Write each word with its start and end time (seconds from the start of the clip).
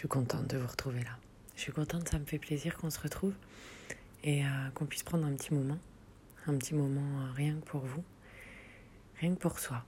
suis 0.00 0.08
contente 0.08 0.46
de 0.46 0.56
vous 0.56 0.66
retrouver 0.66 1.00
là. 1.00 1.18
Je 1.56 1.60
suis 1.60 1.72
contente, 1.72 2.08
ça 2.08 2.18
me 2.18 2.24
fait 2.24 2.38
plaisir 2.38 2.78
qu'on 2.78 2.88
se 2.88 2.98
retrouve 2.98 3.34
et 4.24 4.46
euh, 4.46 4.48
qu'on 4.74 4.86
puisse 4.86 5.02
prendre 5.02 5.26
un 5.26 5.34
petit 5.34 5.52
moment, 5.52 5.76
un 6.46 6.56
petit 6.56 6.74
moment 6.74 7.02
euh, 7.20 7.32
rien 7.34 7.54
que 7.56 7.66
pour 7.66 7.82
vous, 7.82 8.02
rien 9.20 9.34
que 9.34 9.38
pour 9.38 9.58
soi, 9.58 9.84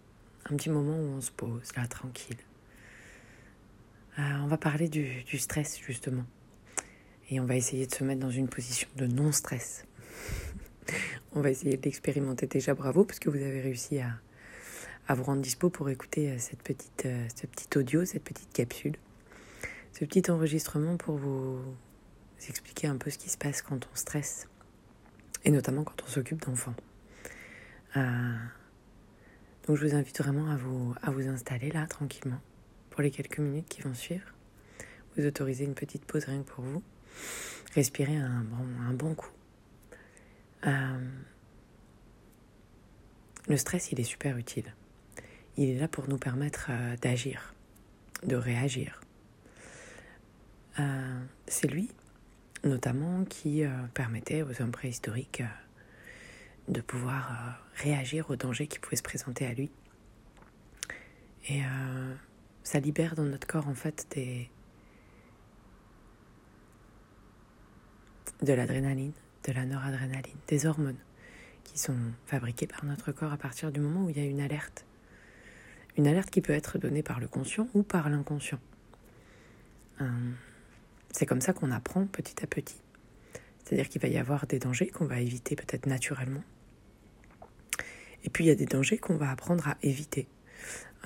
un 0.51 0.57
petit 0.57 0.69
moment 0.69 0.95
où 0.95 1.17
on 1.17 1.23
se 1.23 1.31
pose 1.31 1.75
là 1.77 1.87
tranquille. 1.87 2.37
Euh, 4.19 4.23
on 4.43 4.49
va 4.49 4.59
parler 4.59 4.91
du, 4.91 5.25
stress 5.39 5.81
justement 5.81 6.27
et 7.31 7.41
on 7.41 7.47
va 7.47 7.57
essayer 7.57 7.87
de 7.87 7.95
se 7.95 8.05
mettre 8.05 8.21
dans 8.21 8.31
une 8.31 8.49
position 8.49 8.91
de 8.97 9.07
non-stress. 9.07 9.87
on 11.33 11.41
va 11.41 11.49
essayer 11.49 11.79
de 11.79 11.83
l'expérimenter 11.83 12.47
déjà, 12.47 12.75
bravo, 12.75 13.07
parce 13.07 13.19
que 13.19 13.31
vous 13.31 13.41
avez 13.41 13.63
réussi 13.63 13.99
à, 14.01 14.11
à 15.09 15.15
vous 15.15 15.23
rendre 15.23 15.41
dispo 15.41 15.71
pour 15.71 15.89
écouter 15.89 16.39
cette 16.39 16.63
petite, 16.63 17.09
ce 17.35 17.47
petit 17.47 17.79
audio, 17.79 18.05
cette 18.05 18.25
petite 18.25 18.53
capsule 18.53 18.99
ce 19.93 20.05
petit 20.05 20.31
enregistrement 20.31 20.97
pour 20.97 21.17
vous 21.17 21.61
expliquer 22.49 22.89
un 22.89 22.97
peu 22.97 23.11
ce 23.11 23.19
qui 23.19 23.29
se 23.29 23.39
passe 23.39 23.63
quand 23.63 23.89
on 23.91 23.97
stresse, 23.97 24.49
et 25.45 25.51
notamment 25.51 25.85
quand 25.85 26.03
on 26.03 26.07
s'occupe 26.07 26.45
d'enfants. 26.45 26.75
Euh, 27.97 28.35
donc 29.67 29.77
je 29.77 29.87
vous 29.87 29.95
invite 29.95 30.19
vraiment 30.19 30.51
à 30.51 30.57
vous, 30.57 30.95
à 31.03 31.11
vous 31.11 31.29
installer 31.29 31.71
là 31.71 31.87
tranquillement 31.87 32.41
pour 32.91 33.03
les 33.03 33.11
quelques 33.11 33.39
minutes 33.39 33.69
qui 33.69 33.83
vont 33.83 33.95
suivre. 33.95 34.27
Vous 35.17 35.27
autorisez 35.27 35.65
une 35.65 35.75
petite 35.75 36.05
pause 36.05 36.25
rien 36.25 36.43
que 36.43 36.51
pour 36.51 36.65
vous. 36.65 36.83
Respirez 37.75 38.17
un 38.17 38.43
bon, 38.43 38.67
un 38.89 38.93
bon 38.93 39.15
coup. 39.15 39.31
Euh, 40.67 40.99
le 43.49 43.57
stress, 43.57 43.93
il 43.93 44.01
est 44.01 44.05
super 44.05 44.37
utile. 44.37 44.75
Il 45.57 45.69
est 45.69 45.79
là 45.79 45.89
pour 45.89 46.09
nous 46.09 46.19
permettre 46.19 46.69
euh, 46.71 46.97
d'agir, 46.97 47.55
de 48.25 48.37
réagir, 48.37 49.01
euh, 50.79 51.21
c'est 51.47 51.69
lui, 51.69 51.91
notamment, 52.65 53.25
qui 53.25 53.65
euh, 53.65 53.71
permettait 53.95 54.43
aux 54.43 54.63
hommes 54.63 54.71
préhistoriques 54.71 55.43
euh, 55.43 56.73
de 56.73 56.81
pouvoir 56.81 57.61
réagir 57.75 58.31
aux 58.31 58.37
dangers 58.37 58.67
qui 58.67 58.79
pouvaient 58.79 58.97
se 58.97 59.03
présenter 59.03 59.47
à 59.47 59.53
lui. 59.53 59.71
Et 61.49 61.61
ça 62.63 62.79
libère 62.79 63.17
dans 63.17 63.25
notre 63.25 63.49
corps, 63.49 63.67
en 63.67 63.75
fait, 63.75 64.07
des... 64.13 64.49
de 68.43 68.53
l'adrénaline, 68.53 69.13
de 69.43 69.53
la 69.53 69.67
noradrénaline, 69.67 70.37
des 70.47 70.67
hormones 70.67 71.01
qui 71.65 71.81
sont 71.81 71.97
fabriquées 72.27 72.69
par 72.69 72.85
notre 72.85 73.11
corps 73.11 73.33
à 73.33 73.37
partir 73.37 73.73
du 73.73 73.81
moment 73.81 74.05
où 74.05 74.11
il 74.11 74.17
y 74.17 74.21
a 74.21 74.25
une 74.25 74.41
alerte. 74.41 74.85
Une 75.97 76.07
alerte 76.07 76.31
qui 76.31 76.41
peut 76.41 76.53
être 76.53 76.79
donnée 76.79 77.03
par 77.03 77.19
le 77.19 77.27
conscient 77.27 77.67
ou 77.75 77.83
par 77.83 78.09
l'inconscient. 78.09 78.61
C'est 81.13 81.27
comme 81.27 81.41
ça 81.41 81.53
qu'on 81.53 81.71
apprend 81.71 82.07
petit 82.07 82.43
à 82.43 82.47
petit. 82.47 82.81
C'est-à-dire 83.63 83.89
qu'il 83.89 84.01
va 84.01 84.09
y 84.09 84.19
avoir 84.19 84.47
des 84.47 84.59
dangers 84.59 84.89
qu'on 84.89 85.05
va 85.05 85.21
éviter 85.21 85.55
peut-être 85.57 85.87
naturellement. 85.87 86.43
Et 88.25 88.31
puis 88.31 88.45
il 88.45 88.49
y 88.49 88.51
a 88.51 88.55
des 88.55 88.67
dangers 88.67 88.99
qu'on 88.99 89.17
va 89.17 89.31
apprendre 89.31 89.69
à 89.69 89.77
éviter, 89.83 90.27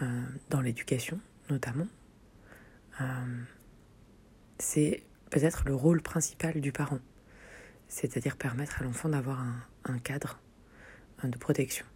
euh, 0.02 0.22
dans 0.50 0.60
l'éducation 0.60 1.20
notamment. 1.50 1.86
Euh, 3.00 3.04
c'est 4.58 5.02
peut-être 5.30 5.64
le 5.66 5.74
rôle 5.74 6.02
principal 6.02 6.60
du 6.60 6.72
parent, 6.72 7.00
c'est-à-dire 7.88 8.36
permettre 8.36 8.80
à 8.80 8.84
l'enfant 8.84 9.08
d'avoir 9.08 9.44
un, 9.84 9.98
cadre 9.98 10.40
de 11.22 11.36
protection. 11.38 11.86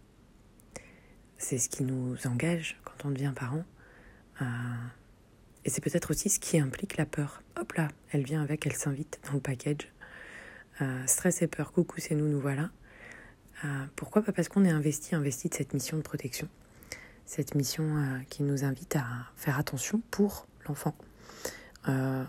C'est 1.37 1.57
ce 1.57 1.69
qui 1.69 1.83
nous 1.83 2.15
engage 2.27 2.79
quand 2.83 3.05
on 3.05 3.11
devient 3.11 3.33
parent. 3.35 3.63
Euh, 4.41 4.45
et 5.65 5.69
c'est 5.69 5.81
peut-être 5.81 6.11
aussi 6.11 6.29
ce 6.29 6.39
qui 6.39 6.59
implique 6.59 6.97
la 6.97 7.05
peur. 7.05 7.43
Hop 7.59 7.73
là, 7.73 7.89
elle 8.11 8.23
vient 8.23 8.41
avec, 8.41 8.65
elle 8.65 8.73
s'invite 8.73 9.19
dans 9.27 9.33
le 9.33 9.39
package. 9.39 9.91
Euh, 10.81 11.05
stress 11.05 11.41
et 11.41 11.47
peur, 11.47 11.71
coucou, 11.71 11.99
c'est 11.99 12.15
nous, 12.15 12.27
nous 12.27 12.39
voilà. 12.39 12.69
Euh, 13.63 13.85
pourquoi 13.95 14.23
parce 14.23 14.47
qu'on 14.47 14.65
est 14.65 14.71
investi, 14.71 15.13
investi 15.13 15.49
de 15.49 15.53
cette 15.53 15.73
mission 15.73 15.97
de 15.97 16.01
protection. 16.01 16.47
Cette 17.25 17.53
mission 17.53 17.83
euh, 17.83 18.19
qui 18.29 18.41
nous 18.41 18.63
invite 18.63 18.95
à 18.95 19.05
faire 19.35 19.59
attention 19.59 20.01
pour 20.09 20.47
l'enfant. 20.67 20.95
on 21.87 22.25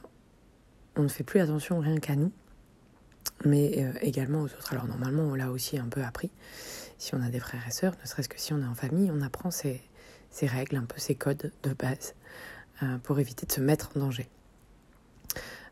ne 1.02 1.08
fait 1.08 1.24
plus 1.24 1.40
attention 1.40 1.80
rien 1.80 1.96
qu'à 1.98 2.16
nous, 2.16 2.32
mais 3.46 3.92
également 4.02 4.42
aux 4.42 4.46
autres. 4.46 4.72
Alors 4.72 4.86
normalement, 4.86 5.22
on 5.22 5.34
l'a 5.34 5.50
aussi 5.50 5.78
un 5.78 5.88
peu 5.88 6.02
appris. 6.02 6.30
Si 6.98 7.14
on 7.14 7.22
a 7.22 7.30
des 7.30 7.40
frères 7.40 7.66
et 7.66 7.70
sœurs, 7.70 7.94
ne 8.02 8.06
serait-ce 8.06 8.28
que 8.28 8.38
si 8.38 8.52
on 8.52 8.60
est 8.60 8.66
en 8.66 8.74
famille, 8.74 9.10
on 9.10 9.22
apprend 9.22 9.50
ces, 9.50 9.80
ces 10.30 10.46
règles, 10.46 10.76
un 10.76 10.84
peu 10.84 10.98
ces 10.98 11.14
codes 11.14 11.50
de 11.62 11.72
base. 11.72 12.14
Euh, 12.82 12.98
pour 12.98 13.20
éviter 13.20 13.46
de 13.46 13.52
se 13.52 13.60
mettre 13.60 13.90
en 13.94 14.00
danger. 14.00 14.28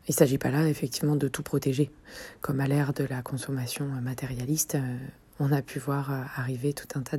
Il 0.07 0.11
ne 0.11 0.13
s'agit 0.13 0.37
pas 0.37 0.49
là 0.49 0.67
effectivement 0.67 1.15
de 1.15 1.27
tout 1.27 1.43
protéger. 1.43 1.91
Comme 2.39 2.61
à 2.61 2.67
l'ère 2.67 2.93
de 2.93 3.03
la 3.03 3.21
consommation 3.21 3.85
matérialiste, 3.85 4.75
euh, 4.75 4.97
on 5.39 5.51
a 5.51 5.61
pu 5.61 5.79
voir 5.79 6.11
euh, 6.11 6.21
arriver 6.35 6.73
tout 6.73 6.87
un 6.97 7.01
tas 7.01 7.17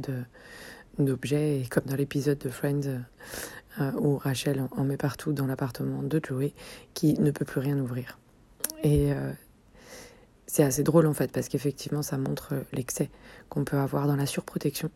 d'objets, 0.99 1.61
et 1.61 1.67
comme 1.67 1.85
dans 1.85 1.97
l'épisode 1.97 2.39
de 2.39 2.49
Friends 2.49 3.03
où 3.97 4.19
Rachel 4.19 4.69
en 4.71 4.85
met 4.85 4.99
partout 4.99 5.33
dans 5.33 5.47
l'appartement 5.47 6.03
de 6.03 6.21
Joey, 6.23 6.53
qui 6.93 7.19
ne 7.19 7.31
peut 7.31 7.47
plus 7.47 7.61
rien 7.61 7.79
ouvrir. 7.79 8.19
Et 8.85 9.13
c'est 10.47 10.63
assez 10.63 10.83
drôle 10.83 11.07
en 11.07 11.15
fait, 11.15 11.33
parce 11.33 11.49
qu'effectivement 11.49 12.03
ça 12.03 12.19
montre 12.19 12.53
l'excès 12.75 13.09
qu'on 13.49 13.65
peut 13.65 13.79
avoir 13.79 14.07
dans 14.07 14.17
la 14.17 14.27
surprotection, 14.27 14.91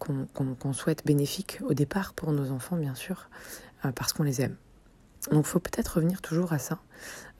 qu'on 0.00 0.72
souhaite 0.72 1.06
bénéfique 1.06 1.60
au 1.64 1.72
départ 1.72 2.14
pour 2.14 2.32
nos 2.32 2.50
enfants 2.50 2.76
bien 2.76 2.96
sûr, 2.96 3.28
parce 3.92 4.12
qu'on 4.12 4.22
les 4.22 4.40
aime. 4.40 4.56
Donc 5.30 5.46
il 5.46 5.48
faut 5.48 5.60
peut-être 5.60 5.96
revenir 5.96 6.20
toujours 6.20 6.52
à 6.52 6.58
ça 6.58 6.78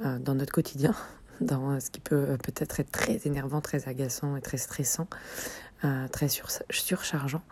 euh, 0.04 0.18
dans 0.18 0.34
notre 0.34 0.52
quotidien, 0.52 0.94
dans 1.40 1.72
euh, 1.72 1.80
ce 1.80 1.90
qui 1.90 2.00
peut 2.00 2.36
peut-être 2.42 2.80
être 2.80 2.90
très 2.90 3.20
énervant, 3.26 3.60
très 3.60 3.88
agaçant 3.88 4.36
et 4.36 4.40
très 4.40 4.58
stressant, 4.58 5.08
très 6.12 6.28
surchargeant. 6.70 7.42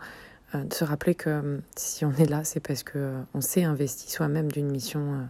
de 0.55 0.73
se 0.73 0.83
rappeler 0.83 1.13
que 1.13 1.61
si 1.75 2.03
on 2.03 2.11
est 2.13 2.25
là, 2.25 2.43
c'est 2.43 2.59
parce 2.59 2.83
qu'on 2.83 3.27
on 3.35 3.41
s'est 3.41 3.63
investi 3.63 4.11
soi-même 4.11 4.51
d'une 4.51 4.71
mission 4.71 5.29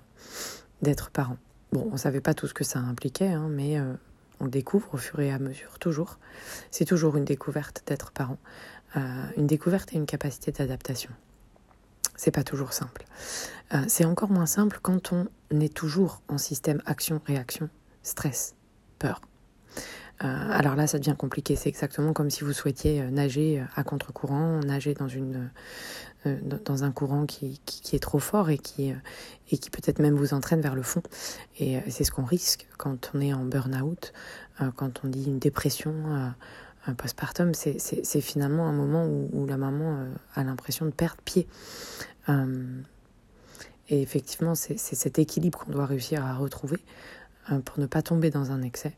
d'être 0.82 1.10
parent. 1.10 1.36
Bon, 1.74 1.86
on 1.90 1.94
ne 1.94 1.98
savait 1.98 2.22
pas 2.22 2.34
tout 2.34 2.48
ce 2.48 2.54
que 2.54 2.64
ça 2.64 2.80
impliquait, 2.80 3.28
hein, 3.28 3.50
mais 3.50 3.78
on 4.40 4.48
découvre 4.48 4.94
au 4.94 4.98
fur 4.98 5.20
et 5.20 5.34
à 5.34 5.40
mesure, 5.40 5.80
toujours. 5.80 6.18
C'est 6.72 6.86
toujours 6.86 7.18
une 7.18 7.26
découverte 7.26 7.84
d'être 7.88 8.12
parent, 8.12 8.38
une 8.96 9.48
découverte 9.48 9.92
et 9.92 9.98
une 9.98 10.06
capacité 10.06 10.54
d'adaptation. 10.54 11.12
C'est 12.16 12.32
pas 12.32 12.44
toujours 12.44 12.74
simple. 12.74 13.06
Euh, 13.74 13.84
c'est 13.88 14.06
encore 14.06 14.30
moins 14.30 14.46
simple 14.46 14.80
quand 14.82 15.14
on 15.14 15.28
est 15.50 15.74
toujours 15.74 16.22
en 16.28 16.38
système 16.38 16.82
action-réaction, 16.86 17.70
stress, 18.04 18.56
peur. 19.00 19.22
Euh, 20.24 20.28
alors 20.52 20.76
là, 20.76 20.86
ça 20.86 21.00
devient 21.00 21.16
compliqué. 21.18 21.56
C'est 21.56 21.70
exactement 21.70 22.14
comme 22.14 22.30
si 22.30 22.44
vous 22.44 22.54
souhaitiez 22.54 23.02
euh, 23.02 23.10
nager 23.10 23.64
à 23.76 23.84
contre-courant, 23.84 24.60
nager 24.60 24.94
dans, 24.94 25.08
une, 25.08 25.50
dans 26.26 26.84
un 26.84 26.92
courant 26.92 27.26
qui, 27.26 27.60
qui, 27.66 27.96
est 27.96 28.00
trop 28.00 28.20
fort 28.20 28.50
et 28.50 28.60
qui, 28.60 28.94
et 29.50 29.58
qui 29.58 29.70
peut-être 29.70 30.00
même 30.00 30.16
vous 30.16 30.34
entraîne 30.34 30.62
vers 30.62 30.76
le 30.76 30.84
fond. 30.84 31.02
Et 31.60 31.80
c'est 31.90 32.04
ce 32.04 32.12
qu'on 32.12 32.26
risque 32.26 32.68
quand 32.78 33.12
on 33.14 33.22
est 33.22 33.34
en 33.34 33.44
burn-out, 33.44 34.14
quand 34.76 35.02
on 35.04 35.08
dit 35.08 35.26
une 35.26 35.40
dépression 35.40 36.32
un 36.86 36.94
postpartum, 36.94 37.54
c'est 37.54 38.22
finalement 38.22 38.68
un 38.68 38.74
moment 38.74 39.06
où, 39.06 39.46
la 39.46 39.58
maman 39.58 39.98
euh, 39.98 40.14
a 40.36 40.44
l'impression 40.44 40.86
de 40.86 40.92
perdre 40.92 41.22
pied. 41.24 41.48
Euh, 42.30 42.82
et 43.90 44.02
effectivement, 44.02 44.56
c'est 44.56 44.78
cet 44.78 45.20
équilibre 45.20 45.60
qu'on 45.60 45.72
doit 45.72 45.86
réussir 45.86 46.26
à 46.26 46.36
retrouver 46.36 46.78
euh, 47.52 47.60
pour 47.60 47.80
ne 47.80 47.86
pas 47.86 48.02
tomber 48.02 48.30
dans 48.30 48.52
un 48.52 48.62
excès 48.62 48.94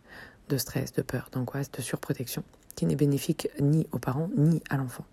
de 0.50 0.58
stress, 0.58 0.94
de 0.94 1.02
peur, 1.02 1.30
d'angoisse, 1.32 1.72
de 1.72 1.82
surprotection, 1.82 2.44
qui 2.76 2.86
n'est 2.86 2.96
bénéfique 2.96 3.50
ni 3.60 3.88
aux 3.92 4.00
parents 4.00 4.30
ni 4.36 4.62
à 4.70 4.78
l'enfant. 4.78 5.06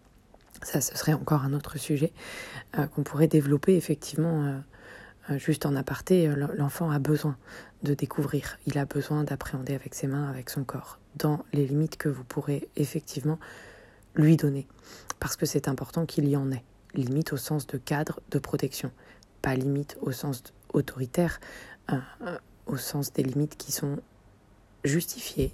Ça, 0.62 0.80
ce 0.80 0.96
serait 0.96 1.14
encore 1.14 1.42
un 1.42 1.54
autre 1.54 1.78
sujet 1.78 2.12
qu'on 2.94 3.02
pourrait 3.02 3.26
développer 3.26 3.74
effectivement 3.74 4.62
juste 5.36 5.66
en 5.66 5.76
aparté. 5.76 6.32
L'enfant 6.56 6.90
a 6.90 6.98
besoin 6.98 7.36
de 7.82 7.94
découvrir, 7.94 8.58
il 8.66 8.78
a 8.78 8.84
besoin 8.84 9.24
d'appréhender 9.24 9.74
avec 9.74 9.94
ses 9.94 10.06
mains, 10.06 10.28
avec 10.28 10.50
son 10.50 10.64
corps, 10.64 10.98
dans 11.16 11.44
les 11.52 11.66
limites 11.66 11.96
que 11.96 12.08
vous 12.08 12.24
pourrez 12.24 12.68
effectivement 12.76 13.38
lui 14.14 14.36
donner. 14.36 14.66
Parce 15.20 15.36
que 15.36 15.46
c'est 15.46 15.68
important 15.68 16.06
qu'il 16.06 16.28
y 16.28 16.36
en 16.36 16.50
ait. 16.50 16.64
Limite 16.94 17.32
au 17.32 17.36
sens 17.36 17.66
de 17.66 17.78
cadre 17.78 18.20
de 18.30 18.38
protection, 18.38 18.90
pas 19.40 19.54
limite 19.54 19.96
au 20.02 20.12
sens 20.12 20.42
autoritaire, 20.72 21.40
euh, 21.90 21.96
euh, 22.22 22.38
au 22.66 22.76
sens 22.76 23.12
des 23.12 23.22
limites 23.22 23.56
qui 23.56 23.72
sont 23.72 23.98
justifiées 24.84 25.52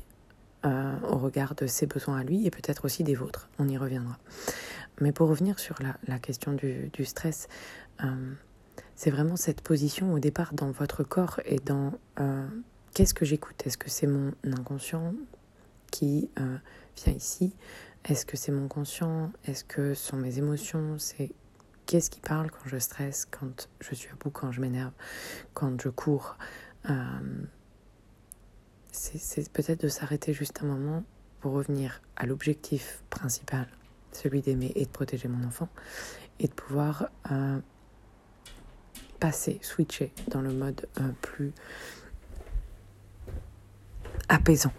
euh, 0.64 0.98
au 1.08 1.16
regard 1.16 1.54
de 1.54 1.66
ses 1.66 1.86
besoins 1.86 2.18
à 2.18 2.24
lui 2.24 2.46
et 2.46 2.50
peut-être 2.50 2.84
aussi 2.84 3.04
des 3.04 3.14
vôtres. 3.14 3.48
On 3.58 3.68
y 3.68 3.78
reviendra. 3.78 4.18
Mais 5.00 5.12
pour 5.12 5.28
revenir 5.28 5.58
sur 5.58 5.76
la, 6.08 6.18
question 6.18 6.52
du 6.54 7.04
stress, 7.04 7.46
c'est 8.98 9.12
vraiment 9.12 9.36
cette 9.36 9.60
position 9.60 10.12
au 10.12 10.18
départ 10.18 10.52
dans 10.54 10.72
votre 10.72 11.04
corps 11.04 11.38
et 11.44 11.60
dans 11.60 11.92
qu'est-ce 12.94 13.14
que 13.14 13.24
j'écoute? 13.24 13.64
Est-ce 13.64 13.78
que 13.78 13.88
c'est 13.88 14.08
mon 14.08 14.32
inconscient 14.42 15.14
qui 15.92 16.28
euh, 16.40 16.56
vient 16.96 17.12
ici? 17.12 17.54
Est-ce 18.04 18.26
que 18.26 18.36
c'est 18.36 18.50
mon 18.50 18.66
conscient? 18.66 19.30
Est-ce 19.44 19.62
que 19.62 19.94
ce 19.94 20.08
sont 20.08 20.16
mes 20.16 20.38
émotions? 20.38 20.98
C'est 20.98 21.30
qu'est-ce 21.86 22.10
qui 22.10 22.18
parle 22.18 22.50
quand 22.50 22.66
je 22.68 22.76
stresse, 22.78 23.24
quand 23.24 23.68
je 23.78 23.94
suis 23.94 24.10
à 24.10 24.16
bout, 24.16 24.30
quand 24.30 24.50
je 24.50 24.60
m'énerve, 24.60 24.92
quand 25.54 25.80
je 25.80 25.90
cours? 25.90 26.36
Euh, 26.90 27.44
c'est 28.90 29.48
peut-être 29.52 29.80
de 29.80 29.88
s'arrêter 29.88 30.32
juste 30.32 30.58
un 30.64 30.66
moment 30.66 31.04
pour 31.38 31.52
revenir 31.52 32.02
à 32.16 32.26
l'objectif 32.26 33.04
principal, 33.10 33.68
celui 34.10 34.40
d'aimer 34.40 34.72
et 34.74 34.86
de 34.86 34.90
protéger 34.90 35.28
mon 35.28 35.46
enfant, 35.46 35.68
et 36.40 36.48
de 36.48 36.52
pouvoir 36.52 37.10
euh, 37.30 37.60
passer, 39.18 39.58
switcher 39.62 40.12
dans 40.28 40.40
le 40.40 40.52
mode 40.52 40.86
euh, 41.00 41.10
plus 41.22 41.52
apaisant 44.28 44.72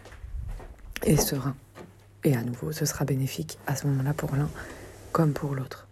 et 1.04 1.18
serein. 1.18 1.56
Et 2.24 2.36
à 2.36 2.44
nouveau, 2.44 2.72
ce 2.72 2.86
sera 2.86 3.06
bénéfique 3.06 3.58
à 3.68 3.76
ce 3.76 3.88
moment-là 3.88 4.14
pour 4.14 4.36
l'un 4.36 4.50
comme 5.12 5.34
pour 5.34 5.56
l'autre. 5.56 5.88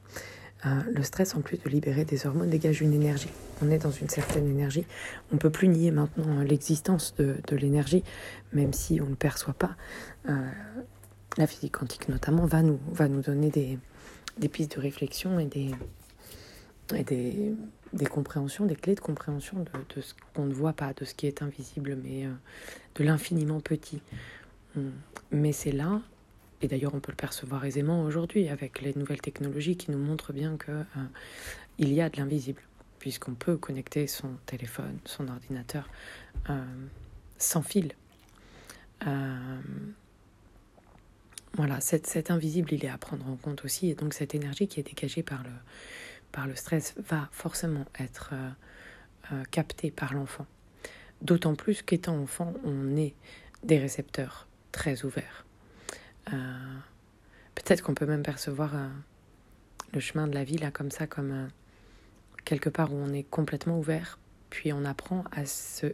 Euh, 0.65 0.81
le 0.93 1.03
stress, 1.03 1.35
en 1.35 1.41
plus 1.41 1.57
de 1.57 1.69
libérer 1.69 2.03
des 2.03 2.25
hormones, 2.25 2.49
dégage 2.49 2.81
une 2.81 2.93
énergie. 2.93 3.29
On 3.61 3.69
est 3.69 3.77
dans 3.77 3.91
une 3.91 4.09
certaine 4.09 4.47
énergie. 4.47 4.85
On 5.31 5.35
ne 5.35 5.39
peut 5.39 5.49
plus 5.49 5.67
nier 5.67 5.91
maintenant 5.91 6.41
l'existence 6.41 7.13
de, 7.15 7.37
l'énergie, 7.55 8.03
même 8.53 8.73
si 8.73 8.99
on 9.01 9.05
ne 9.05 9.11
le 9.11 9.15
perçoit 9.15 9.53
pas. 9.53 9.75
Euh, 10.29 10.49
la 11.37 11.47
physique 11.47 11.77
quantique, 11.77 12.09
notamment, 12.09 12.45
va 12.45 12.63
nous, 12.63 12.79
va 12.91 13.07
nous 13.07 13.21
donner 13.21 13.49
des, 13.49 13.77
des 14.39 14.49
pistes 14.49 14.75
de 14.75 14.81
réflexion 14.81 15.39
et 15.39 15.45
des, 15.45 15.71
et 16.95 17.03
des, 17.03 17.53
des 17.93 18.05
compréhensions, 18.05 18.65
des 18.65 18.75
clés 18.75 18.95
de 18.95 18.99
compréhension 18.99 19.57
de, 19.95 20.01
ce 20.01 20.13
qu'on 20.33 20.45
ne 20.45 20.53
voit 20.53 20.73
pas, 20.73 20.93
de 20.93 21.05
ce 21.05 21.13
qui 21.13 21.27
est 21.27 21.41
invisible, 21.41 21.97
mais 22.03 22.25
euh, 22.25 22.31
de 22.95 23.03
l'infiniment 23.03 23.59
petit. 23.59 24.01
Hum. 24.75 24.91
Mais 25.31 25.51
c'est 25.51 25.71
là 25.71 26.01
et 26.61 26.67
d'ailleurs, 26.67 26.95
on 26.95 26.99
peut 26.99 27.11
le 27.11 27.17
percevoir 27.17 27.65
aisément 27.65 28.03
aujourd'hui 28.03 28.49
avec 28.49 28.81
les 28.81 28.93
nouvelles 28.95 29.21
technologies 29.21 29.77
qui 29.77 29.91
nous 29.91 29.99
montrent 29.99 30.33
bien 30.33 30.57
que 30.57 30.71
euh, 30.71 30.83
il 31.77 31.93
y 31.93 32.01
a 32.01 32.09
de 32.09 32.17
l'invisible, 32.17 32.61
puisqu'on 32.99 33.35
peut 33.35 33.57
connecter 33.57 34.07
son 34.07 34.29
téléphone, 34.47 34.97
son 35.05 35.27
ordinateur 35.27 35.87
euh, 36.49 36.63
sans 37.37 37.61
fil. 37.61 37.93
Euh, 39.05 39.59
voilà, 41.53 41.79
cet, 41.79 42.07
cet, 42.07 42.31
invisible, 42.31 42.73
il 42.73 42.83
est 42.83 42.89
à 42.89 42.97
prendre 42.97 43.27
en 43.29 43.35
compte 43.35 43.63
aussi, 43.63 43.89
et 43.89 43.95
donc 43.95 44.15
cette 44.15 44.33
énergie 44.33 44.67
qui 44.67 44.79
est 44.79 44.83
dégagée 44.83 45.21
par 45.21 45.43
le, 45.43 45.49
par 46.37 46.45
le 46.45 46.55
stress 46.55 46.93
va 46.99 47.29
forcément 47.31 47.85
être 47.99 48.35
captée 49.49 49.89
par 49.89 50.13
l'enfant. 50.13 50.45
D'autant 51.23 51.55
plus 51.55 51.81
qu'étant 51.81 52.15
enfant, 52.19 52.53
on 52.63 52.95
est 52.95 53.15
des 53.63 53.79
récepteurs 53.79 54.47
très 54.71 55.03
ouverts. 55.03 55.45
Euh, 56.31 56.77
peut-être 57.55 57.81
qu'on 57.81 57.95
peut 57.95 58.05
même 58.05 58.23
percevoir 58.23 58.75
euh, 58.75 58.87
le 59.93 59.99
chemin 59.99 60.27
de 60.27 60.35
la 60.35 60.43
vie 60.43 60.57
là 60.57 60.71
comme 60.71 60.91
ça, 60.91 61.07
comme 61.07 61.31
euh, 61.31 61.47
quelque 62.45 62.69
part 62.69 62.93
où 62.93 62.97
on 62.97 63.13
est 63.13 63.23
complètement 63.23 63.79
ouvert, 63.79 64.19
puis 64.49 64.71
on 64.73 64.85
apprend 64.85 65.23
à 65.31 65.45
se 65.45 65.87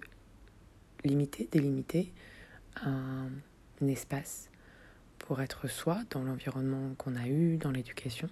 limiter, 1.04 1.48
délimiter 1.52 2.12
un, 2.86 3.30
espace 3.82 4.50
pour 5.20 5.42
être 5.42 5.68
soi 5.68 6.00
dans 6.10 6.24
l'environnement 6.24 6.94
qu'on 6.98 7.18
a 7.18 7.28
eu, 7.28 7.58
dans 7.58 7.72
l'éducation. 7.72 8.30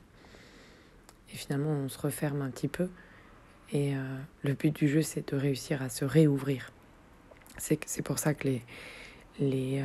Et 1.34 1.38
finalement, 1.38 1.70
on 1.70 1.90
se 1.90 2.00
referme 2.00 2.42
un 2.42 2.50
petit 2.50 2.68
peu. 2.68 2.90
Et 3.74 3.94
le 4.44 4.54
but 4.54 4.76
du 4.76 4.90
jeu, 4.90 5.02
c'est 5.02 5.32
de 5.32 5.38
réussir 5.38 5.82
à 5.82 5.88
se 5.88 6.04
réouvrir. 6.04 6.74
C'est 7.58 8.02
pour 8.04 8.20
ça 8.20 8.34
que 8.34 8.50
les, 8.50 8.62
les, 9.40 9.82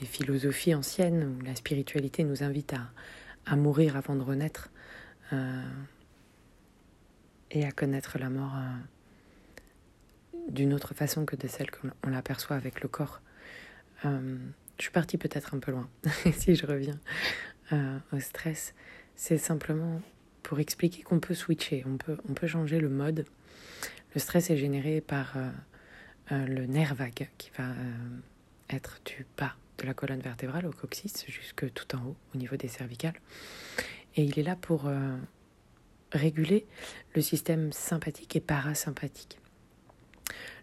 les 0.00 0.06
philosophies 0.06 0.76
anciennes 0.76 1.24
où 1.24 1.44
la 1.44 1.56
spiritualité 1.56 2.22
nous 2.22 2.44
invite 2.44 2.74
à, 2.74 2.90
à 3.46 3.56
mourir 3.56 3.96
avant 3.96 4.16
de 4.16 4.22
renaître 4.22 4.70
euh, 5.32 5.62
et 7.50 7.64
à 7.64 7.70
connaître 7.70 8.18
la 8.18 8.28
mort 8.28 8.54
euh, 8.56 10.40
d'une 10.50 10.74
autre 10.74 10.94
façon 10.94 11.24
que 11.24 11.36
de 11.36 11.46
celle 11.46 11.70
qu'on 11.70 12.10
l'aperçoit 12.10 12.56
avec 12.56 12.82
le 12.82 12.88
corps. 12.88 13.20
Euh, 14.04 14.36
je 14.78 14.82
suis 14.82 14.92
partie 14.92 15.16
peut-être 15.16 15.54
un 15.54 15.58
peu 15.58 15.70
loin 15.70 15.88
si 16.32 16.54
je 16.54 16.66
reviens 16.66 16.98
au 18.12 18.20
stress. 18.20 18.74
C'est 19.16 19.38
simplement 19.38 20.00
pour 20.46 20.60
expliquer 20.60 21.02
qu'on 21.02 21.18
peut 21.18 21.34
switcher, 21.34 21.82
on 21.86 21.96
peut, 21.96 22.18
on 22.28 22.32
peut 22.32 22.46
changer 22.46 22.78
le 22.78 22.88
mode. 22.88 23.26
Le 24.14 24.20
stress 24.20 24.48
est 24.50 24.56
généré 24.56 25.00
par 25.00 25.34
le 26.30 26.66
nerf 26.66 26.94
vague 26.94 27.28
qui 27.36 27.50
va 27.58 27.70
être 28.70 29.00
du 29.04 29.26
bas 29.36 29.56
de 29.78 29.86
la 29.86 29.92
colonne 29.92 30.20
vertébrale 30.20 30.66
au 30.66 30.70
coccyx 30.70 31.26
jusque 31.26 31.72
tout 31.72 31.96
en 31.96 32.06
haut 32.06 32.16
au 32.32 32.38
niveau 32.38 32.56
des 32.56 32.68
cervicales. 32.68 33.20
Et 34.14 34.22
il 34.22 34.38
est 34.38 34.44
là 34.44 34.54
pour 34.54 34.86
euh, 34.86 35.16
réguler 36.12 36.64
le 37.16 37.22
système 37.22 37.72
sympathique 37.72 38.36
et 38.36 38.40
parasympathique. 38.40 39.40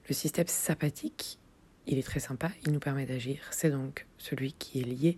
Le 0.07 0.13
système 0.13 0.47
sympathique, 0.47 1.39
il 1.87 1.97
est 1.97 2.03
très 2.03 2.21
sympa, 2.21 2.51
il 2.65 2.71
nous 2.71 2.79
permet 2.79 3.05
d'agir. 3.05 3.39
C'est 3.51 3.69
donc 3.69 4.07
celui 4.17 4.53
qui 4.53 4.79
est 4.79 4.85
lié 4.85 5.17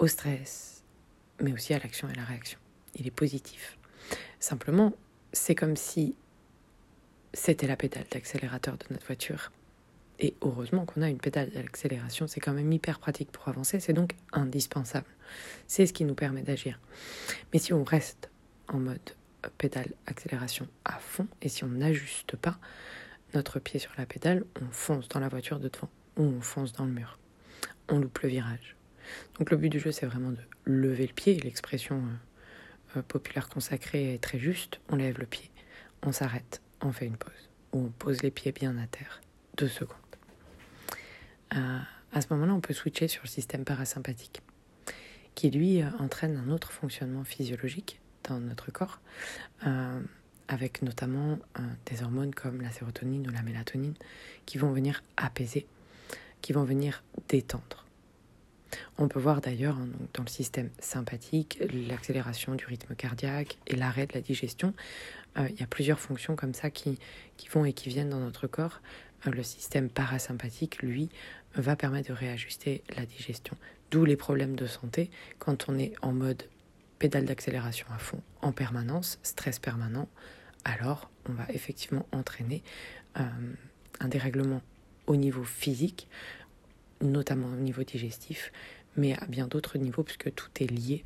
au 0.00 0.08
stress, 0.08 0.82
mais 1.40 1.52
aussi 1.52 1.72
à 1.74 1.78
l'action 1.78 2.08
et 2.08 2.12
à 2.12 2.16
la 2.16 2.24
réaction. 2.24 2.58
Il 2.96 3.06
est 3.06 3.12
positif. 3.12 3.78
Simplement, 4.40 4.92
c'est 5.32 5.54
comme 5.54 5.76
si 5.76 6.14
c'était 7.32 7.66
la 7.66 7.76
pédale 7.76 8.04
d'accélérateur 8.10 8.76
de 8.76 8.84
notre 8.90 9.06
voiture 9.06 9.50
et 10.22 10.34
heureusement 10.40 10.86
qu'on 10.86 11.02
a 11.02 11.08
une 11.08 11.18
pédale 11.18 11.50
d'accélération, 11.50 12.28
c'est 12.28 12.38
quand 12.38 12.52
même 12.52 12.72
hyper 12.72 13.00
pratique 13.00 13.32
pour 13.32 13.48
avancer, 13.48 13.80
c'est 13.80 13.92
donc 13.92 14.14
indispensable. 14.32 15.08
C'est 15.66 15.84
ce 15.84 15.92
qui 15.92 16.04
nous 16.04 16.14
permet 16.14 16.42
d'agir. 16.42 16.78
Mais 17.52 17.58
si 17.58 17.72
on 17.72 17.82
reste 17.82 18.30
en 18.68 18.78
mode 18.78 19.00
pédale 19.58 19.92
accélération 20.06 20.68
à 20.84 20.98
fond, 21.00 21.26
et 21.40 21.48
si 21.48 21.64
on 21.64 21.68
n'ajuste 21.68 22.36
pas 22.36 22.58
notre 23.34 23.58
pied 23.58 23.80
sur 23.80 23.90
la 23.98 24.06
pédale, 24.06 24.44
on 24.60 24.70
fonce 24.70 25.08
dans 25.08 25.18
la 25.18 25.28
voiture 25.28 25.58
de 25.58 25.68
devant, 25.68 25.90
ou 26.16 26.22
on 26.22 26.40
fonce 26.40 26.72
dans 26.72 26.84
le 26.84 26.92
mur. 26.92 27.18
On 27.88 27.98
loupe 27.98 28.20
le 28.20 28.28
virage. 28.28 28.76
Donc 29.40 29.50
le 29.50 29.56
but 29.56 29.70
du 29.70 29.80
jeu, 29.80 29.90
c'est 29.90 30.06
vraiment 30.06 30.30
de 30.30 30.38
lever 30.64 31.08
le 31.08 31.12
pied, 31.12 31.34
l'expression 31.40 31.96
euh, 31.96 32.16
populaire 33.00 33.48
consacrée 33.48 34.14
est 34.14 34.22
très 34.22 34.38
juste, 34.38 34.80
on 34.88 34.96
lève 34.96 35.18
le 35.18 35.26
pied, 35.26 35.50
on 36.02 36.12
s'arrête, 36.12 36.60
on 36.80 36.92
fait 36.92 37.06
une 37.06 37.16
pause, 37.16 37.50
ou 37.72 37.86
on 37.86 37.90
pose 37.90 38.22
les 38.22 38.30
pieds 38.30 38.52
bien 38.52 38.76
à 38.78 38.86
terre, 38.86 39.20
deux 39.56 39.68
secondes 39.68 39.96
à 42.12 42.20
ce 42.20 42.26
moment-là, 42.30 42.54
on 42.54 42.60
peut 42.60 42.74
switcher 42.74 43.08
sur 43.08 43.22
le 43.24 43.28
système 43.28 43.64
parasympathique, 43.64 44.42
qui 45.34 45.50
lui 45.50 45.82
euh, 45.82 45.86
entraîne 45.98 46.36
un 46.36 46.50
autre 46.50 46.72
fonctionnement 46.72 47.24
physiologique 47.24 48.00
dans 48.28 48.38
notre 48.38 48.70
corps, 48.70 49.00
euh, 49.66 50.00
avec 50.48 50.82
notamment 50.82 51.38
euh, 51.58 51.62
des 51.86 52.02
hormones 52.02 52.34
comme 52.34 52.60
la 52.60 52.70
sérotonine 52.70 53.26
ou 53.26 53.30
la 53.30 53.42
mélatonine, 53.42 53.94
qui 54.46 54.58
vont 54.58 54.72
venir 54.72 55.02
apaiser, 55.16 55.66
qui 56.42 56.52
vont 56.52 56.64
venir 56.64 57.02
détendre. 57.28 57.86
On 58.98 59.08
peut 59.08 59.20
voir 59.20 59.40
d'ailleurs 59.40 59.76
hein, 59.76 59.88
dans 60.14 60.22
le 60.22 60.28
système 60.28 60.70
sympathique 60.78 61.62
l'accélération 61.88 62.54
du 62.54 62.64
rythme 62.64 62.94
cardiaque 62.94 63.58
et 63.66 63.76
l'arrêt 63.76 64.06
de 64.06 64.14
la 64.14 64.20
digestion. 64.20 64.74
il 65.36 65.58
y 65.58 65.62
a 65.62 65.66
plusieurs 65.66 66.00
fonctions 66.00 66.36
comme 66.36 66.54
ça 66.54 66.70
qui, 66.70 66.98
qui 67.36 67.48
vont 67.48 67.64
et 67.64 67.72
qui 67.72 67.88
viennent 67.88 68.10
dans 68.10 68.20
notre 68.20 68.46
corps. 68.46 68.80
le 69.24 69.42
système 69.42 69.88
parasympathique, 69.88 70.82
lui, 70.82 71.08
va 71.54 71.76
permettre 71.76 72.08
de 72.08 72.14
réajuster 72.14 72.82
la 72.96 73.06
digestion. 73.06 73.56
D'où 73.90 74.04
les 74.04 74.16
problèmes 74.16 74.56
de 74.56 74.66
santé 74.66 75.10
quand 75.38 75.68
on 75.68 75.78
est 75.78 75.92
en 76.02 76.12
mode 76.12 76.44
pédale 76.98 77.24
d'accélération 77.24 77.86
à 77.94 77.98
fond 77.98 78.22
en 78.40 78.52
permanence, 78.52 79.18
stress 79.22 79.58
permanent, 79.58 80.08
alors 80.64 81.10
on 81.28 81.32
va 81.32 81.44
effectivement 81.50 82.06
entraîner 82.12 82.62
euh, 83.18 83.24
un 84.00 84.08
dérèglement 84.08 84.62
au 85.06 85.16
niveau 85.16 85.44
physique, 85.44 86.08
notamment 87.02 87.48
au 87.48 87.56
niveau 87.56 87.82
digestif, 87.82 88.52
mais 88.96 89.14
à 89.18 89.26
bien 89.26 89.46
d'autres 89.46 89.78
niveaux 89.78 90.02
puisque 90.02 90.34
tout 90.34 90.50
est 90.60 90.70
lié. 90.70 91.04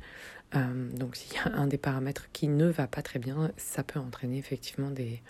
Euh, 0.55 0.89
donc 0.91 1.15
s'il 1.15 1.33
y 1.33 1.39
a 1.39 1.47
un 1.47 1.67
des 1.67 1.77
paramètres 1.77 2.29
qui 2.31 2.47
ne 2.47 2.67
va 2.67 2.87
pas 2.87 3.01
très 3.01 3.19
bien, 3.19 3.51
ça 3.57 3.83
peut 3.83 3.99
entraîner 3.99 4.37
effectivement 4.37 4.91
des, 4.91 5.21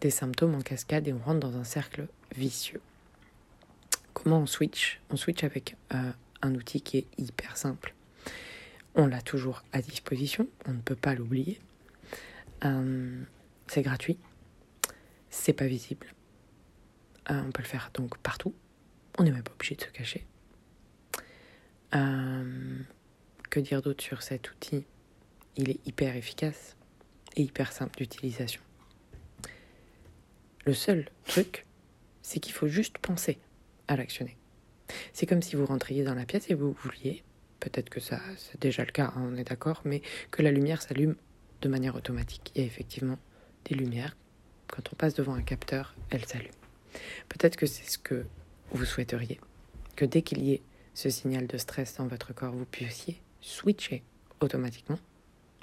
des 0.00 0.10
symptômes 0.10 0.54
en 0.54 0.60
cascade 0.60 1.08
et 1.08 1.12
on 1.12 1.18
rentre 1.18 1.40
dans 1.40 1.56
un 1.56 1.64
cercle 1.64 2.06
vicieux. 2.36 2.80
Comment 4.14 4.38
on 4.40 4.46
switch? 4.46 5.00
On 5.10 5.16
switch 5.16 5.44
avec 5.44 5.76
euh, 5.94 6.10
un 6.42 6.54
outil 6.54 6.80
qui 6.80 6.98
est 6.98 7.06
hyper 7.18 7.56
simple. 7.56 7.94
On 8.94 9.06
l'a 9.06 9.22
toujours 9.22 9.62
à 9.72 9.80
disposition, 9.80 10.48
on 10.66 10.72
ne 10.72 10.80
peut 10.80 10.96
pas 10.96 11.14
l'oublier. 11.14 11.60
Euh, 12.64 13.20
c'est 13.68 13.82
gratuit, 13.82 14.18
c'est 15.30 15.52
pas 15.52 15.66
visible. 15.66 16.06
On 17.30 17.52
peut 17.52 17.62
le 17.62 17.68
faire 17.68 17.90
donc 17.92 18.16
partout. 18.18 18.54
On 19.18 19.24
n'est 19.24 19.32
même 19.32 19.42
pas 19.42 19.52
obligé 19.52 19.74
de 19.74 19.82
se 19.82 19.88
cacher. 19.88 20.24
que 23.50 23.60
dire 23.60 23.82
d'autre 23.82 24.02
sur 24.02 24.22
cet 24.22 24.50
outil? 24.50 24.84
Il 25.56 25.70
est 25.70 25.86
hyper 25.86 26.14
efficace 26.14 26.76
et 27.36 27.42
hyper 27.42 27.72
simple 27.72 27.98
d'utilisation. 27.98 28.60
Le 30.64 30.72
seul 30.74 31.08
truc, 31.24 31.66
c'est 32.22 32.38
qu'il 32.40 32.52
faut 32.52 32.68
juste 32.68 32.98
penser 32.98 33.38
à 33.88 33.96
l'actionner. 33.96 34.36
C'est 35.12 35.26
comme 35.26 35.42
si 35.42 35.56
vous 35.56 35.66
rentriez 35.66 36.04
dans 36.04 36.14
la 36.14 36.24
pièce 36.24 36.50
et 36.50 36.54
vous 36.54 36.72
vouliez, 36.72 37.24
peut-être 37.58 37.90
que 37.90 38.00
ça 38.00 38.20
c'est 38.36 38.60
déjà 38.60 38.84
le 38.84 38.92
cas, 38.92 39.12
hein, 39.16 39.30
on 39.32 39.36
est 39.36 39.48
d'accord, 39.48 39.82
mais 39.84 40.02
que 40.30 40.42
la 40.42 40.52
lumière 40.52 40.80
s'allume 40.82 41.16
de 41.60 41.68
manière 41.68 41.96
automatique. 41.96 42.52
Il 42.54 42.60
y 42.60 42.64
a 42.64 42.66
effectivement 42.66 43.18
des 43.64 43.74
lumières. 43.74 44.16
Quand 44.68 44.92
on 44.92 44.96
passe 44.96 45.14
devant 45.14 45.34
un 45.34 45.42
capteur, 45.42 45.94
elles 46.10 46.24
s'allument. 46.24 46.52
Peut-être 47.28 47.56
que 47.56 47.66
c'est 47.66 47.90
ce 47.90 47.98
que 47.98 48.24
vous 48.70 48.84
souhaiteriez, 48.84 49.40
que 49.96 50.04
dès 50.04 50.22
qu'il 50.22 50.42
y 50.42 50.52
ait 50.52 50.62
ce 50.94 51.10
signal 51.10 51.46
de 51.46 51.58
stress 51.58 51.96
dans 51.96 52.06
votre 52.06 52.32
corps, 52.32 52.52
vous 52.52 52.64
puissiez 52.64 53.20
switcher 53.40 54.02
automatiquement 54.40 54.98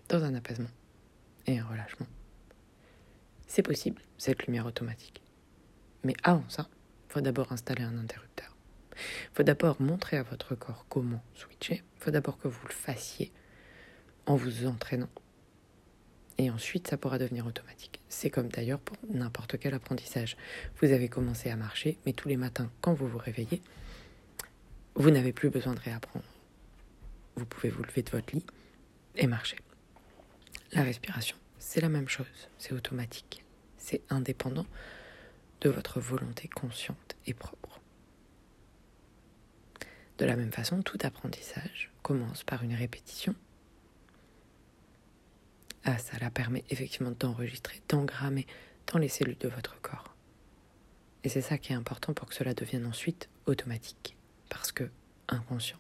dans 0.10 0.24
un 0.24 0.36
apaisement 0.36 0.70
et 1.48 1.60
un 1.60 1.66
relâchement. 1.66 2.08
C'est 3.48 3.62
possible, 3.62 4.02
cette 4.18 4.46
lumière 4.46 4.66
automatique. 4.66 5.22
Mais 6.04 6.16
avant 6.24 6.48
ça, 6.50 6.68
il 7.10 7.14
faut 7.14 7.22
d'abord 7.22 7.52
installer 7.52 7.84
un 7.84 7.98
interrupteur. 7.98 8.56
Il 8.94 9.36
faut 9.36 9.44
d'abord 9.44 9.82
montrer 9.82 10.18
à 10.18 10.24
votre 10.24 10.56
corps 10.56 10.86
comment 10.90 11.24
switcher. 11.34 11.84
Il 11.98 12.04
faut 12.04 12.12
d'abord 12.12 12.38
que 12.38 12.48
vous 12.48 12.68
le 12.68 12.74
fassiez 12.74 13.32
en 14.26 14.36
vous 14.36 14.66
entraînant. 14.66 15.10
Et 16.38 16.50
ensuite, 16.50 16.88
ça 16.88 16.98
pourra 16.98 17.18
devenir 17.18 17.46
automatique. 17.48 18.02
C'est 18.10 18.30
comme 18.30 18.50
d'ailleurs 18.50 18.80
pour 18.80 18.98
n'importe 19.10 19.58
quel 19.58 19.74
apprentissage. 19.74 20.36
Vous 20.82 20.92
avez 20.92 21.08
commencé 21.08 21.50
à 21.50 21.56
marcher, 21.56 21.98
mais 22.06 22.14
tous 22.14 22.28
les 22.28 22.38
matins, 22.38 22.70
quand 22.82 22.94
vous 22.94 23.08
vous 23.08 23.18
réveillez, 23.18 23.62
vous 24.96 25.12
n'avez 25.12 25.32
plus 25.32 25.50
besoin 25.50 25.74
de 25.74 25.80
réapprendre. 25.80 26.26
Vous 27.36 27.46
pouvez 27.46 27.70
vous 27.70 27.84
lever 27.84 28.02
de 28.02 28.10
votre 28.10 28.34
lit 28.34 28.46
et 29.16 29.28
marcher. 29.28 29.58
La 30.74 30.84
respiration, 30.84 31.38
c'est 31.58 31.82
la 31.82 31.90
même 31.90 32.10
chose. 32.10 32.50
C'est 32.58 32.74
automatique. 32.74 33.44
C'est 33.78 34.02
indépendant 34.10 34.66
de 35.62 35.70
votre 35.70 36.00
volonté 36.00 36.48
consciente 36.48 37.16
et 37.28 37.34
propre. 37.34 37.80
De 40.18 40.26
la 40.26 40.36
même 40.36 40.52
façon, 40.52 40.82
tout 40.82 40.98
apprentissage 41.04 41.92
commence 42.02 42.44
par 42.44 42.64
une 42.64 42.74
répétition 42.74 43.36
ah, 45.86 46.00
ça 46.00 46.18
la 46.20 46.32
permet 46.32 46.64
effectivement 46.72 47.14
d'enregistrer, 47.20 47.80
d'engrammer 47.88 48.48
dans 48.92 48.98
les 48.98 49.08
cellules 49.08 49.38
de 49.38 49.48
votre 49.48 49.80
corps. 49.82 50.16
Et 51.24 51.30
c'est 51.30 51.42
ça 51.42 51.60
qui 51.60 51.74
est 51.74 51.76
important 51.76 52.14
pour 52.14 52.28
que 52.28 52.34
cela 52.34 52.56
devienne 52.56 52.88
ensuite 52.88 53.30
automatique, 53.46 54.18
parce 54.50 54.72
que 54.72 54.90
inconscient. 55.28 55.78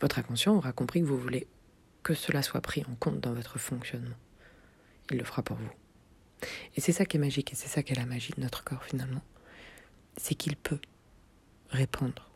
Votre 0.00 0.20
inconscient 0.20 0.54
aura 0.54 0.72
compris 0.72 1.00
que 1.00 1.06
vous 1.06 1.18
voulez 1.18 1.48
que 2.04 2.14
cela 2.14 2.42
soit 2.42 2.60
pris 2.60 2.84
en 2.88 2.94
compte 2.94 3.20
dans 3.20 3.34
votre 3.34 3.58
fonctionnement. 3.58 4.16
Il 5.10 5.18
le 5.18 5.24
fera 5.24 5.42
pour 5.42 5.56
vous. 5.56 5.70
Et 6.76 6.80
c'est 6.80 6.92
ça 6.92 7.04
qui 7.04 7.16
est 7.16 7.20
magique, 7.20 7.52
et 7.52 7.56
c'est 7.56 7.68
ça 7.68 7.82
qui 7.82 7.92
est 7.92 7.96
la 7.96 8.06
magie 8.06 8.32
de 8.36 8.40
notre 8.40 8.62
corps 8.62 8.84
finalement. 8.84 9.22
C'est 10.16 10.36
qu'il 10.36 10.56
peut 10.56 10.80
répondre 11.70 12.30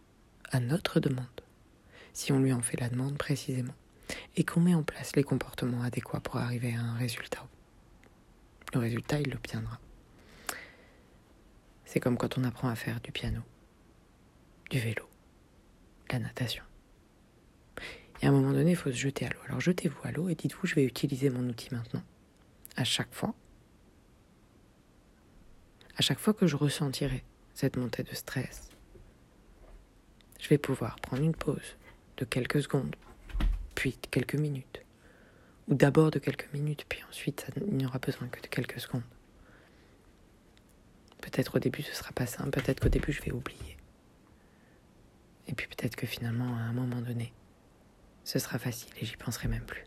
à 0.50 0.58
notre 0.58 0.98
demande, 0.98 1.26
si 2.12 2.32
on 2.32 2.40
lui 2.40 2.52
en 2.52 2.60
fait 2.60 2.78
la 2.80 2.88
demande 2.88 3.16
précisément 3.18 3.74
et 4.36 4.44
qu'on 4.44 4.60
met 4.60 4.74
en 4.74 4.82
place 4.82 5.14
les 5.16 5.22
comportements 5.22 5.82
adéquats 5.82 6.20
pour 6.20 6.36
arriver 6.36 6.74
à 6.74 6.80
un 6.80 6.94
résultat. 6.94 7.46
Le 8.72 8.80
résultat, 8.80 9.20
il 9.20 9.30
l'obtiendra. 9.30 9.78
C'est 11.84 12.00
comme 12.00 12.16
quand 12.16 12.38
on 12.38 12.44
apprend 12.44 12.68
à 12.68 12.74
faire 12.74 13.00
du 13.00 13.12
piano, 13.12 13.40
du 14.70 14.80
vélo, 14.80 15.08
la 16.10 16.18
natation. 16.18 16.64
Et 18.20 18.26
à 18.26 18.30
un 18.30 18.32
moment 18.32 18.52
donné, 18.52 18.72
il 18.72 18.76
faut 18.76 18.90
se 18.90 18.96
jeter 18.96 19.26
à 19.26 19.28
l'eau. 19.28 19.38
Alors 19.46 19.60
jetez-vous 19.60 20.00
à 20.02 20.10
l'eau 20.10 20.28
et 20.28 20.34
dites-vous, 20.34 20.66
je 20.66 20.74
vais 20.74 20.84
utiliser 20.84 21.30
mon 21.30 21.48
outil 21.48 21.72
maintenant. 21.72 22.02
À 22.76 22.84
chaque 22.84 23.12
fois. 23.14 23.34
À 25.96 26.02
chaque 26.02 26.18
fois 26.18 26.34
que 26.34 26.46
je 26.46 26.56
ressentirai 26.56 27.22
cette 27.52 27.76
montée 27.76 28.02
de 28.02 28.14
stress, 28.14 28.70
je 30.40 30.48
vais 30.48 30.58
pouvoir 30.58 30.96
prendre 30.96 31.22
une 31.22 31.36
pause 31.36 31.76
de 32.16 32.24
quelques 32.24 32.62
secondes 32.62 32.96
quelques 33.92 34.34
minutes. 34.34 34.82
Ou 35.68 35.74
d'abord 35.74 36.10
de 36.10 36.18
quelques 36.18 36.52
minutes, 36.52 36.84
puis 36.88 37.02
ensuite 37.08 37.46
il 37.56 37.76
n'y 37.76 37.86
aura 37.86 37.98
besoin 37.98 38.28
que 38.28 38.40
de 38.40 38.46
quelques 38.46 38.80
secondes. 38.80 39.02
Peut-être 41.20 41.56
au 41.56 41.58
début 41.58 41.82
ce 41.82 41.94
sera 41.94 42.12
pas 42.12 42.26
simple, 42.26 42.50
peut-être 42.50 42.80
qu'au 42.80 42.88
début 42.88 43.12
je 43.12 43.22
vais 43.22 43.32
oublier. 43.32 43.76
Et 45.46 45.54
puis 45.54 45.66
peut-être 45.68 45.96
que 45.96 46.06
finalement 46.06 46.56
à 46.56 46.60
un 46.60 46.72
moment 46.72 47.00
donné, 47.00 47.32
ce 48.24 48.38
sera 48.38 48.58
facile 48.58 48.92
et 49.00 49.06
j'y 49.06 49.16
penserai 49.16 49.48
même 49.48 49.64
plus. 49.64 49.84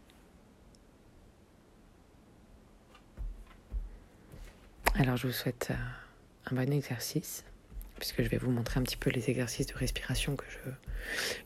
Alors 4.96 5.16
je 5.16 5.28
vous 5.28 5.34
souhaite 5.34 5.68
euh, 5.70 5.76
un 6.52 6.56
bon 6.56 6.72
exercice 6.74 7.44
puisque 8.00 8.24
je 8.24 8.30
vais 8.30 8.38
vous 8.38 8.52
montrer 8.52 8.80
un 8.80 8.84
petit 8.84 8.98
peu 8.98 9.10
les 9.10 9.30
exercices 9.30 9.68
de 9.68 9.74
respiration 9.74 10.36
que 10.36 10.46
je, 10.50 10.72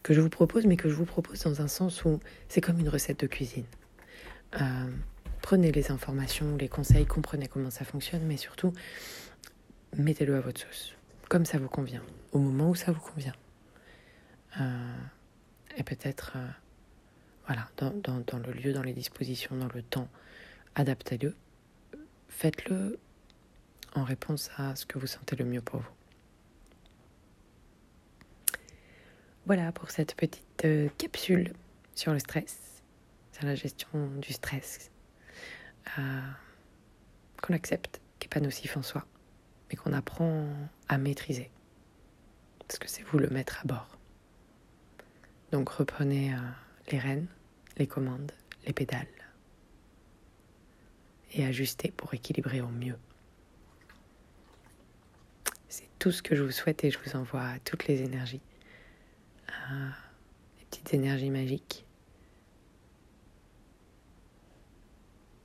que 0.04 0.14
je 0.14 0.22
vous 0.22 0.30
propose, 0.30 0.66
mais 0.66 0.78
que 0.78 0.90
je 0.90 0.94
vous 0.94 1.06
propose 1.06 1.42
dans 1.44 1.62
un 1.62 1.68
sens 1.68 2.06
où 2.06 2.20
c'est 2.50 2.62
comme 2.62 2.80
une 2.80 2.90
recette 2.90 3.20
de 3.20 3.28
cuisine. 3.28 3.66
Euh, 4.60 4.90
prenez 5.42 5.72
les 5.72 5.92
informations, 5.92 6.58
les 6.58 6.68
conseils, 6.68 7.06
comprenez 7.06 7.48
comment 7.48 7.72
ça 7.72 7.86
fonctionne, 7.86 8.24
mais 8.24 8.38
surtout, 8.38 8.74
mettez-le 9.96 10.36
à 10.36 10.42
votre 10.42 10.60
sauce, 10.60 10.96
comme 11.30 11.46
ça 11.46 11.58
vous 11.58 11.70
convient, 11.70 12.04
au 12.32 12.40
moment 12.40 12.70
où 12.70 12.76
ça 12.76 12.92
vous 12.92 13.02
convient. 13.02 13.36
Euh, 14.60 14.96
et 15.78 15.84
peut-être, 15.84 16.34
euh, 16.36 16.48
voilà, 17.48 17.70
dans, 17.78 17.92
dans, 17.92 18.20
dans 18.20 18.40
le 18.40 18.52
lieu, 18.52 18.74
dans 18.74 18.84
les 18.84 18.94
dispositions, 18.94 19.56
dans 19.56 19.70
le 19.74 19.82
temps, 19.82 20.10
adaptez-le, 20.76 21.36
faites-le 22.28 23.00
en 23.94 24.04
réponse 24.04 24.50
à 24.58 24.76
ce 24.76 24.86
que 24.86 25.00
vous 25.00 25.08
sentez 25.08 25.36
le 25.36 25.46
mieux 25.46 25.62
pour 25.62 25.80
vous. 25.80 26.01
Voilà 29.48 29.72
pour 29.72 29.90
cette 29.90 30.16
petite 30.16 30.66
euh, 30.66 30.88
capsule 31.00 31.54
sur 31.96 32.14
le 32.14 32.20
stress, 32.20 32.84
sur 33.32 33.46
la 33.46 33.56
gestion 33.56 33.90
du 34.18 34.34
stress, 34.34 34.92
euh, 35.98 36.22
qu'on 37.42 37.56
accepte, 37.56 38.02
qui 38.20 38.28
n'est 38.28 38.30
pas 38.30 38.40
nocif 38.40 38.78
en 38.78 38.84
soi, 38.84 39.04
mais 39.70 39.76
qu'on 39.76 39.94
apprend 39.94 40.48
à 40.88 41.00
maîtriser. 41.00 41.50
Parce 42.68 42.78
que 42.78 42.88
c'est 42.88 43.02
vous 43.02 43.18
le 43.18 43.30
mettre 43.30 43.60
à 43.62 43.68
bord. 43.68 43.98
Donc 45.52 45.70
reprenez 45.70 46.36
euh, 46.36 46.38
les 46.92 47.00
rênes, 47.00 47.28
les 47.78 47.88
commandes, 47.88 48.32
les 48.68 48.74
pédales 48.74 49.08
et 51.34 51.46
ajustez 51.46 51.92
pour 51.92 52.14
équilibrer 52.14 52.62
au 52.62 52.68
mieux. 52.68 52.98
C'est 55.68 55.88
tout 55.98 56.12
ce 56.12 56.22
que 56.22 56.36
je 56.36 56.44
vous 56.44 56.52
souhaite 56.52 56.84
et 56.84 56.92
je 56.92 57.00
vous 57.00 57.16
envoie 57.16 57.58
toutes 57.66 57.88
les 57.88 58.02
énergies 58.02 58.42
les 60.60 60.66
petites 60.66 60.94
énergies 60.94 61.30
magiques 61.30 61.86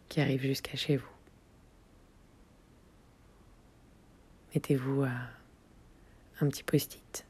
qui 0.09 0.21
arrivent 0.21 0.43
jusqu'à 0.43 0.77
chez 0.77 0.97
vous. 0.97 1.07
Mettez-vous 4.55 5.03
à 5.03 5.13
un 6.41 6.49
petit 6.49 6.63
post-it, 6.63 7.27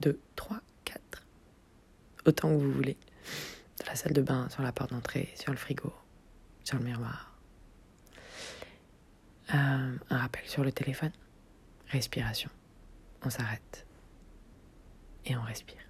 2, 0.00 0.18
3, 0.34 0.60
4, 0.84 1.26
autant 2.26 2.48
que 2.48 2.62
vous 2.62 2.72
voulez, 2.72 2.96
dans 3.78 3.86
la 3.86 3.94
salle 3.94 4.12
de 4.12 4.22
bain, 4.22 4.48
sur 4.48 4.62
la 4.62 4.72
porte 4.72 4.90
d'entrée, 4.90 5.32
sur 5.36 5.52
le 5.52 5.56
frigo, 5.56 5.92
sur 6.64 6.78
le 6.78 6.84
miroir. 6.84 7.36
Euh, 9.54 9.96
un 10.10 10.18
rappel 10.18 10.46
sur 10.46 10.64
le 10.64 10.72
téléphone, 10.72 11.12
respiration. 11.88 12.50
On 13.22 13.30
s'arrête 13.30 13.86
et 15.26 15.36
on 15.36 15.42
respire. 15.42 15.89